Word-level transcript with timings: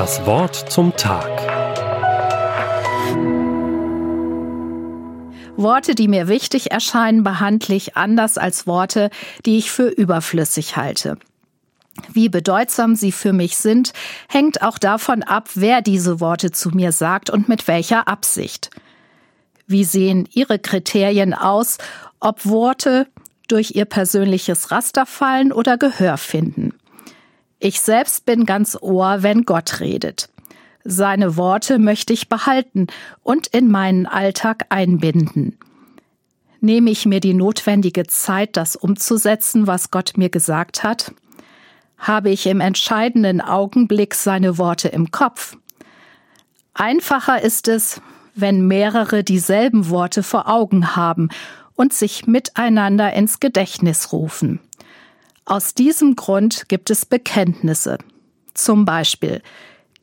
Das 0.00 0.24
Wort 0.24 0.56
zum 0.72 0.96
Tag. 0.96 1.28
Worte, 5.58 5.94
die 5.94 6.08
mir 6.08 6.26
wichtig 6.26 6.70
erscheinen, 6.70 7.22
behandle 7.22 7.74
ich 7.74 7.98
anders 7.98 8.38
als 8.38 8.66
Worte, 8.66 9.10
die 9.44 9.58
ich 9.58 9.70
für 9.70 9.88
überflüssig 9.88 10.78
halte. 10.78 11.18
Wie 12.10 12.30
bedeutsam 12.30 12.96
sie 12.96 13.12
für 13.12 13.34
mich 13.34 13.58
sind, 13.58 13.92
hängt 14.26 14.62
auch 14.62 14.78
davon 14.78 15.22
ab, 15.22 15.50
wer 15.54 15.82
diese 15.82 16.18
Worte 16.18 16.50
zu 16.50 16.70
mir 16.70 16.92
sagt 16.92 17.28
und 17.28 17.50
mit 17.50 17.68
welcher 17.68 18.08
Absicht. 18.08 18.70
Wie 19.66 19.84
sehen 19.84 20.26
Ihre 20.32 20.58
Kriterien 20.58 21.34
aus, 21.34 21.76
ob 22.20 22.46
Worte 22.46 23.06
durch 23.48 23.72
Ihr 23.74 23.84
persönliches 23.84 24.70
Raster 24.70 25.04
fallen 25.04 25.52
oder 25.52 25.76
Gehör 25.76 26.16
finden? 26.16 26.72
Ich 27.60 27.80
selbst 27.80 28.26
bin 28.26 28.44
ganz 28.44 28.76
Ohr, 28.80 29.22
wenn 29.22 29.44
Gott 29.44 29.78
redet. 29.78 30.28
Seine 30.82 31.36
Worte 31.36 31.78
möchte 31.78 32.12
ich 32.12 32.28
behalten 32.28 32.88
und 33.22 33.46
in 33.46 33.70
meinen 33.70 34.06
Alltag 34.06 34.66
einbinden. 34.70 35.56
Nehme 36.60 36.90
ich 36.90 37.06
mir 37.06 37.20
die 37.20 37.34
notwendige 37.34 38.06
Zeit, 38.06 38.56
das 38.56 38.74
umzusetzen, 38.74 39.66
was 39.68 39.92
Gott 39.92 40.14
mir 40.16 40.30
gesagt 40.30 40.82
hat? 40.82 41.12
habe 42.00 42.30
ich 42.30 42.46
im 42.46 42.60
entscheidenden 42.60 43.40
Augenblick 43.40 44.14
seine 44.14 44.58
Worte 44.58 44.88
im 44.88 45.10
Kopf. 45.10 45.56
Einfacher 46.72 47.42
ist 47.42 47.68
es, 47.68 48.00
wenn 48.34 48.66
mehrere 48.66 49.22
dieselben 49.22 49.90
Worte 49.90 50.22
vor 50.22 50.48
Augen 50.48 50.96
haben 50.96 51.28
und 51.74 51.92
sich 51.92 52.26
miteinander 52.26 53.12
ins 53.12 53.38
Gedächtnis 53.38 54.12
rufen. 54.12 54.60
Aus 55.44 55.74
diesem 55.74 56.16
Grund 56.16 56.68
gibt 56.68 56.90
es 56.90 57.04
Bekenntnisse. 57.06 57.98
Zum 58.54 58.84
Beispiel 58.84 59.42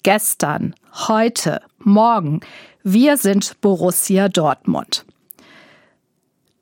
gestern, 0.04 0.76
heute, 1.08 1.62
morgen. 1.80 2.42
Wir 2.84 3.18
sind 3.18 3.60
Borussia 3.62 4.30
Dortmund. 4.30 5.06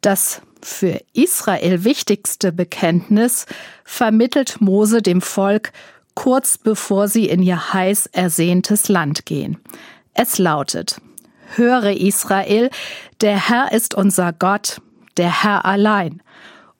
Das 0.01 0.41
für 0.61 0.99
Israel 1.13 1.83
wichtigste 1.83 2.51
Bekenntnis 2.51 3.45
vermittelt 3.83 4.61
Mose 4.61 5.01
dem 5.01 5.21
Volk 5.21 5.71
kurz 6.15 6.57
bevor 6.57 7.07
sie 7.07 7.27
in 7.29 7.43
ihr 7.43 7.73
heiß 7.73 8.07
ersehntes 8.07 8.89
Land 8.89 9.25
gehen. 9.25 9.57
Es 10.13 10.37
lautet, 10.37 10.99
Höre 11.55 11.91
Israel, 11.91 12.69
der 13.21 13.49
Herr 13.49 13.71
ist 13.71 13.93
unser 13.93 14.33
Gott, 14.33 14.81
der 15.17 15.43
Herr 15.43 15.65
allein. 15.65 16.23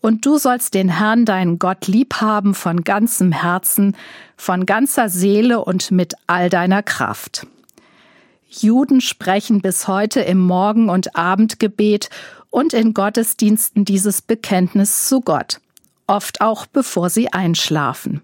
Und 0.06 0.24
du 0.24 0.38
sollst 0.38 0.76
den 0.76 0.88
Herrn, 0.88 1.26
deinen 1.26 1.58
Gott, 1.58 1.88
lieb 1.88 2.22
haben 2.22 2.54
von 2.54 2.84
ganzem 2.84 3.32
Herzen, 3.32 3.98
von 4.38 4.68
ganzer 4.68 5.10
Seele 5.10 5.66
und 5.66 5.90
mit 5.90 6.14
all 6.28 6.52
deiner 6.52 6.84
Kraft. 6.84 7.48
Juden 8.48 9.02
sprechen 9.02 9.62
bis 9.62 9.88
heute 9.88 10.20
im 10.20 10.38
Morgen- 10.38 10.90
und 10.90 11.16
Abendgebet 11.16 12.12
und 12.52 12.76
in 12.76 12.94
Gottesdiensten 12.94 13.84
dieses 13.84 14.22
Bekenntnis 14.22 15.08
zu 15.08 15.22
Gott, 15.22 15.60
oft 16.06 16.40
auch 16.40 16.68
bevor 16.68 17.10
sie 17.10 17.34
einschlafen. 17.34 18.22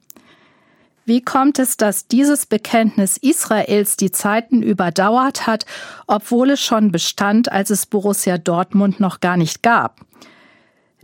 Wie 1.05 1.23
kommt 1.23 1.57
es, 1.57 1.77
dass 1.77 2.05
dieses 2.05 2.45
Bekenntnis 2.45 3.17
Israels 3.17 3.97
die 3.97 4.11
Zeiten 4.11 4.61
überdauert 4.61 5.47
hat, 5.47 5.65
obwohl 6.05 6.51
es 6.51 6.61
schon 6.61 6.91
bestand, 6.91 7.51
als 7.51 7.71
es 7.71 7.87
Borussia 7.87 8.37
Dortmund 8.37 8.99
noch 8.99 9.19
gar 9.19 9.35
nicht 9.35 9.63
gab? 9.63 10.05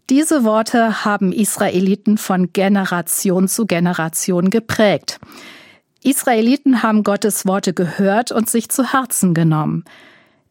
Diese 0.09 0.45
Worte 0.45 1.03
haben 1.03 1.33
Israeliten 1.33 2.17
von 2.17 2.53
Generation 2.53 3.50
zu 3.50 3.66
Generation 3.66 4.50
geprägt. 4.50 5.19
Israeliten 6.02 6.81
haben 6.81 7.03
Gottes 7.03 7.45
Worte 7.45 7.73
gehört 7.73 8.31
und 8.31 8.50
sich 8.50 8.69
zu 8.69 8.94
Herzen 8.94 9.33
genommen. 9.33 9.83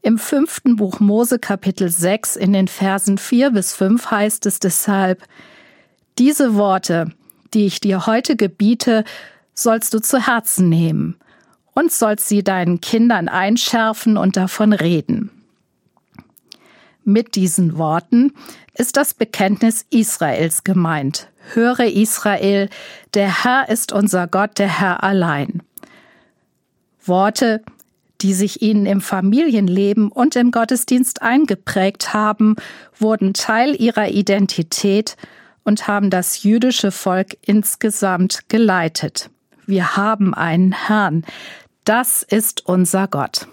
Im 0.02 0.18
fünften 0.18 0.77
Buch 0.77 1.00
Mose 1.00 1.38
Kapitel 1.38 1.88
6 1.88 2.36
in 2.36 2.52
den 2.52 2.68
Versen 2.68 3.16
4 3.16 3.50
bis 3.50 3.72
5 3.72 4.11
heißt 4.11 4.45
es 4.45 4.61
deshalb, 4.61 5.24
diese 6.18 6.55
Worte, 6.55 7.12
die 7.55 7.64
ich 7.64 7.80
dir 7.80 8.05
heute 8.05 8.36
gebiete, 8.36 9.05
sollst 9.55 9.95
du 9.95 10.00
zu 10.00 10.27
Herzen 10.27 10.68
nehmen 10.68 11.16
und 11.72 11.90
sollst 11.90 12.28
sie 12.28 12.45
deinen 12.45 12.83
Kindern 12.83 13.28
einschärfen 13.28 14.18
und 14.18 14.36
davon 14.36 14.74
reden. 14.74 15.30
Mit 17.08 17.36
diesen 17.36 17.78
Worten 17.78 18.33
ist 18.74 18.96
das 18.96 19.14
Bekenntnis 19.14 19.86
Israels 19.90 20.64
gemeint. 20.64 21.28
Höre 21.55 21.84
Israel, 21.84 22.68
der 23.14 23.44
Herr 23.44 23.68
ist 23.68 23.92
unser 23.92 24.27
Gott, 24.27 24.58
der 24.58 24.80
Herr 24.80 25.05
allein. 25.05 25.62
Worte, 27.05 27.62
die 28.22 28.34
sich 28.34 28.61
ihnen 28.61 28.86
im 28.86 29.00
Familienleben 29.00 30.11
und 30.11 30.34
im 30.34 30.50
Gottesdienst 30.50 31.22
eingeprägt 31.22 32.12
haben, 32.12 32.56
wurden 32.98 33.34
Teil 33.34 33.80
ihrer 33.80 34.08
Identität 34.08 35.16
und 35.62 35.86
haben 35.86 36.11
das 36.11 36.42
jüdische 36.42 36.90
Volk 36.90 37.36
insgesamt 37.40 38.48
geleitet. 38.48 39.30
Wir 39.64 39.96
haben 39.96 40.34
einen 40.34 40.72
Herrn. 40.72 41.24
Das 41.84 42.24
ist 42.24 42.66
unser 42.66 43.06
Gott. 43.06 43.46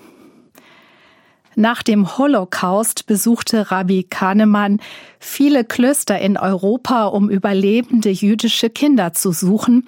Nach 1.55 1.83
dem 1.83 2.17
Holocaust 2.17 3.05
besuchte 3.05 3.71
Rabbi 3.71 4.03
Kahnemann 4.03 4.79
viele 5.19 5.63
Klöster 5.63 6.19
in 6.19 6.37
Europa, 6.37 7.05
um 7.05 7.29
überlebende 7.29 8.09
jüdische 8.09 8.69
Kinder 8.69 9.13
zu 9.13 9.31
suchen 9.31 9.85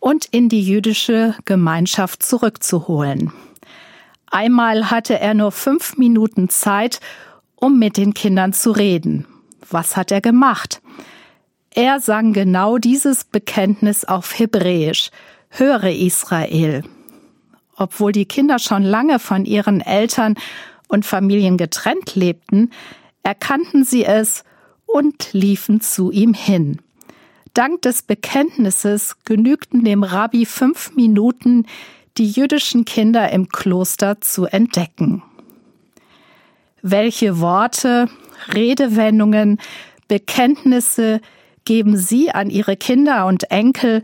und 0.00 0.26
in 0.26 0.48
die 0.48 0.62
jüdische 0.62 1.34
Gemeinschaft 1.44 2.22
zurückzuholen. 2.22 3.32
Einmal 4.30 4.90
hatte 4.90 5.18
er 5.18 5.34
nur 5.34 5.52
fünf 5.52 5.96
Minuten 5.96 6.48
Zeit, 6.48 7.00
um 7.54 7.78
mit 7.78 7.96
den 7.96 8.12
Kindern 8.12 8.52
zu 8.52 8.72
reden. 8.72 9.26
Was 9.70 9.96
hat 9.96 10.10
er 10.10 10.20
gemacht? 10.20 10.82
Er 11.70 12.00
sang 12.00 12.32
genau 12.32 12.78
dieses 12.78 13.24
Bekenntnis 13.24 14.04
auf 14.04 14.38
Hebräisch. 14.38 15.10
Höre 15.50 15.90
Israel. 15.90 16.82
Obwohl 17.76 18.12
die 18.12 18.24
Kinder 18.24 18.58
schon 18.58 18.82
lange 18.82 19.18
von 19.18 19.44
ihren 19.44 19.80
Eltern 19.80 20.34
und 20.88 21.04
Familien 21.04 21.56
getrennt 21.56 22.14
lebten, 22.14 22.70
erkannten 23.22 23.84
sie 23.84 24.04
es 24.04 24.44
und 24.86 25.32
liefen 25.32 25.80
zu 25.80 26.10
ihm 26.10 26.32
hin. 26.34 26.80
Dank 27.54 27.82
des 27.82 28.02
Bekenntnisses 28.02 29.16
genügten 29.24 29.84
dem 29.84 30.02
Rabbi 30.02 30.46
fünf 30.46 30.94
Minuten, 30.94 31.66
die 32.18 32.28
jüdischen 32.28 32.84
Kinder 32.84 33.30
im 33.30 33.48
Kloster 33.48 34.20
zu 34.20 34.46
entdecken. 34.46 35.22
Welche 36.82 37.40
Worte, 37.40 38.08
Redewendungen, 38.52 39.58
Bekenntnisse 40.08 41.20
geben 41.64 41.96
Sie 41.96 42.30
an 42.30 42.48
Ihre 42.48 42.76
Kinder 42.76 43.26
und 43.26 43.50
Enkel 43.50 44.02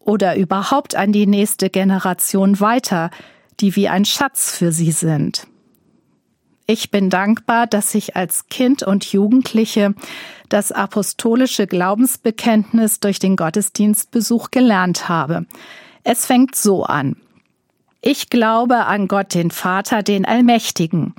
oder 0.00 0.36
überhaupt 0.36 0.94
an 0.94 1.12
die 1.12 1.26
nächste 1.26 1.70
Generation 1.70 2.60
weiter, 2.60 3.10
die 3.60 3.76
wie 3.76 3.88
ein 3.88 4.04
Schatz 4.04 4.56
für 4.56 4.72
Sie 4.72 4.92
sind? 4.92 5.46
Ich 6.70 6.90
bin 6.90 7.08
dankbar, 7.08 7.66
dass 7.66 7.94
ich 7.94 8.14
als 8.14 8.48
Kind 8.50 8.82
und 8.82 9.10
Jugendliche 9.10 9.94
das 10.50 10.70
apostolische 10.70 11.66
Glaubensbekenntnis 11.66 13.00
durch 13.00 13.18
den 13.18 13.36
Gottesdienstbesuch 13.36 14.50
gelernt 14.50 15.08
habe. 15.08 15.46
Es 16.04 16.26
fängt 16.26 16.54
so 16.54 16.84
an. 16.84 17.16
Ich 18.02 18.28
glaube 18.28 18.84
an 18.84 19.08
Gott, 19.08 19.32
den 19.32 19.50
Vater, 19.50 20.02
den 20.02 20.26
Allmächtigen, 20.26 21.14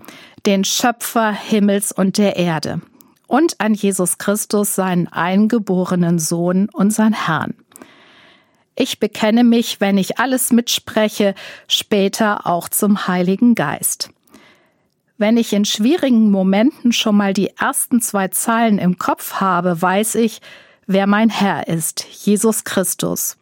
den 0.46 0.64
Schöpfer 0.64 1.32
Himmels 1.32 1.92
und 1.92 2.20
der 2.20 2.36
Erde, 2.36 2.82
und 3.26 3.60
an 3.60 3.74
Jesus 3.74 4.20
Christus, 4.20 4.76
seinen 4.76 5.08
eingeborenen 5.08 6.20
Sohn, 6.20 6.70
unseren 6.72 7.14
Herrn. 7.14 7.56
Ich 8.76 9.00
bekenne 9.00 9.44
mich, 9.44 9.82
wenn 9.82 9.98
ich 9.98 10.20
alles 10.20 10.52
mitspreche, 10.52 11.34
später 11.68 12.46
auch 12.46 12.70
zum 12.70 13.08
Heiligen 13.08 13.56
Geist. 13.56 14.12
Wenn 15.20 15.36
ich 15.36 15.52
in 15.52 15.66
schwierigen 15.66 16.32
Momenten 16.32 16.94
schon 16.94 17.18
mal 17.18 17.34
die 17.34 17.50
ersten 17.50 18.02
zwei 18.02 18.30
Zeilen 18.30 18.80
im 18.80 18.98
Kopf 18.98 19.34
habe, 19.42 19.82
weiß 19.82 20.16
ich, 20.16 20.40
wer 20.88 21.08
mein 21.08 21.30
Herr 21.30 21.68
ist, 21.68 22.06
Jesus 22.26 22.64
Christus. 22.64 23.38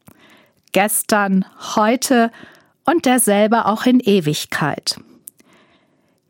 Gestern, 0.71 1.45
heute 1.75 2.31
und 2.83 3.05
derselbe 3.05 3.67
auch 3.67 3.85
in 3.85 3.99
Ewigkeit. 3.99 4.99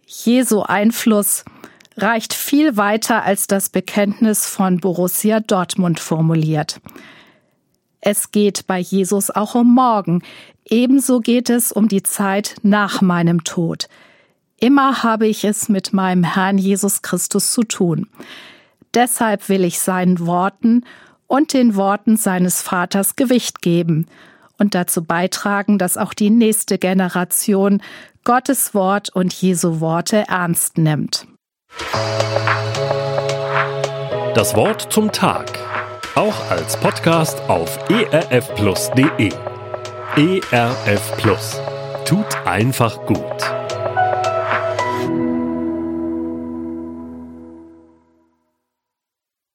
Jesu 0.06 0.64
Einfluss 0.64 1.46
reicht 1.96 2.34
viel 2.34 2.76
weiter 2.76 3.24
als 3.24 3.48
das 3.48 3.70
Bekenntnis 3.70 4.48
von 4.48 4.82
Borussia 4.82 5.40
Dortmund 5.40 6.02
formuliert. 6.02 6.82
Es 8.02 8.34
geht 8.34 8.68
bei 8.68 8.80
Jesus 8.80 9.32
auch 9.32 9.56
um 9.56 9.74
morgen, 9.74 10.24
ebenso 10.66 11.22
geht 11.22 11.50
es 11.50 11.72
um 11.72 11.88
die 11.88 12.04
Zeit 12.04 12.56
nach 12.64 13.02
meinem 13.02 13.46
Tod. 13.46 13.88
Immer 14.60 15.04
habe 15.04 15.28
ich 15.28 15.44
es 15.44 15.70
mit 15.70 15.94
meinem 15.94 16.24
Herrn 16.24 16.58
Jesus 16.58 17.02
Christus 17.04 17.52
zu 17.52 17.64
tun. 17.64 18.08
Deshalb 18.94 19.50
will 19.50 19.64
ich 19.64 19.80
seinen 19.80 20.26
Worten 20.26 20.84
und 21.28 21.54
den 21.54 21.76
Worten 21.76 22.18
seines 22.18 22.62
Vaters 22.62 23.16
Gewicht 23.16 23.62
geben 23.62 24.08
und 24.58 24.74
dazu 24.74 25.04
beitragen, 25.04 25.78
dass 25.78 25.98
auch 25.98 26.14
die 26.14 26.32
nächste 26.32 26.80
Generation 26.80 27.84
Gottes 28.24 28.74
Wort 28.74 29.10
und 29.10 29.34
Jesu 29.34 29.80
Worte 29.80 30.26
ernst 30.28 30.78
nimmt. 30.78 31.28
Das 34.34 34.56
Wort 34.56 34.92
zum 34.92 35.12
Tag. 35.12 35.52
Auch 36.16 36.50
als 36.50 36.78
Podcast 36.78 37.40
auf 37.48 37.78
erfplus.de. 37.90 39.32
ERF 40.16 41.18
Plus. 41.18 41.62
Tut 42.06 42.36
einfach 42.46 43.06
gut. 43.06 43.57